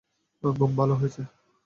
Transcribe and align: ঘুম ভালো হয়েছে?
ঘুম 0.43 0.71
ভালো 0.77 0.93
হয়েছে? 0.95 1.21